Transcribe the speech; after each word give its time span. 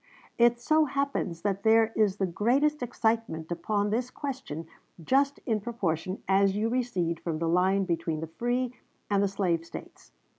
"It 0.39 0.59
so 0.59 0.85
happens 0.85 1.43
that 1.43 1.61
there 1.61 1.93
is 1.95 2.17
the 2.17 2.25
greatest 2.25 2.81
excitement 2.81 3.51
upon 3.51 3.91
this 3.91 4.09
question 4.09 4.65
just 5.03 5.37
in 5.45 5.61
proportion 5.61 6.23
as 6.27 6.55
you 6.55 6.69
recede 6.69 7.19
from 7.19 7.37
the 7.37 7.47
line 7.47 7.85
between 7.85 8.19
the 8.21 8.25
free 8.25 8.73
and 9.11 9.21
the 9.21 9.27
slave 9.27 9.63
States.... 9.63 10.11